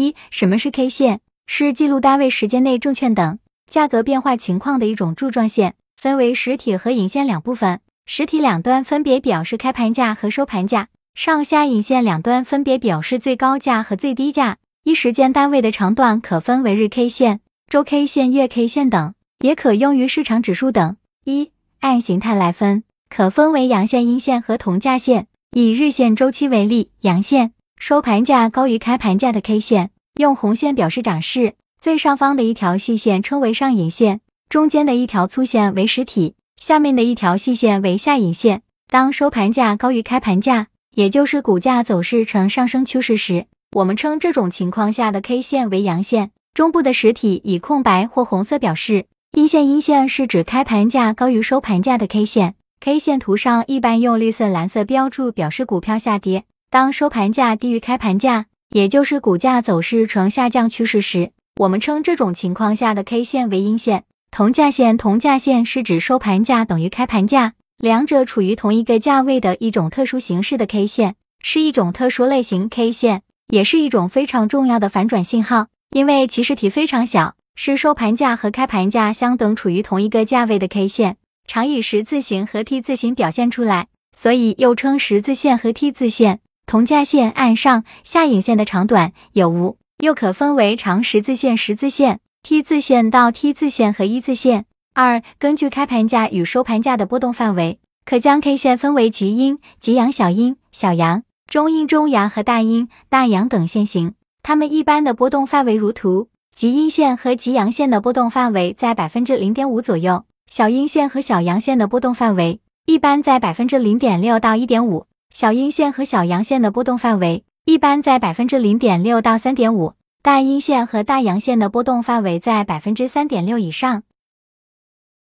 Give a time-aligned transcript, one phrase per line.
[0.00, 1.20] 一、什么是 K 线？
[1.46, 3.38] 是记录单位时间内证券等
[3.70, 7.80] 价格变化情况的一种柱状线，分为实体和影线两部分。
[8.06, 14.56] 实体两端分别表示开盘价和收盘价，上下影线两端分别表示最高价和最低价。
[14.84, 20.96] 一时间单位的长短可分为日 K 线、周 K 线、月 K 线等，也可用于市场指数等。
[21.26, 25.26] 一、按形态来分，可分为阳线、阴线和同价线。
[25.54, 27.52] 以日线周期为例，阳线。
[27.80, 38.60] 收盘价高于开盘价的 K 线，用红线表示涨势，最上方的一条细线称为上影线，中间的一条粗线为实体，下面的一条细线为下影线。
[38.90, 46.32] 当收盘价高于开盘价，也就是股价走势呈上升趋势时，我们称这种情况下的 K 线为阳线。
[46.52, 49.06] 中部的实体以空白或红色表示。
[49.32, 52.56] 阴线，阴线是指开盘价高于收盘价的 K 线。
[52.80, 56.44] K 线图上一般用绿色、蓝色标注，表示股票下跌。
[56.72, 64.04] 当收盘价低于开盘价，也就是股价走势呈下降趋势时，我们称这种情况下的 K 线为阴线。
[64.30, 75.66] 同价线，同价线是指收盘价等于开盘价，两者处于同一个价位的一种特殊形式的 K 线，是一种特殊类型 K 线，也是一种非常重要的反转信号。
[75.90, 81.16] 因为其实体非常小，是收盘价和开盘价相等处于同一个价位的 K 线，
[81.48, 86.38] 常以十字形和 T 字形表现出来，所以又称十字线和 T 字线。
[86.70, 94.66] 同价线按上下影线的长短有无，又可分为长十字线、十字线、T 字线到 T 字线和一字线。
[94.94, 104.14] 二、根据开盘价与收盘价的波动范围，可将 K 线分为极阴、极阳、小阴、小阳、中阴、中阳和大阴、大阳等线型。
[104.44, 115.06] 它们一般的波动范围如图：极阴线和极阳线的波动范围在百分之零点五左右，小阴线和小阳线的波动范围一般在百分之零点六到一点五。
[115.32, 124.02] 小阴线和小阳线的波动范围一般在百分之零点六到三点五，大阴线和大阳线的波动范围在百分之三点六以上。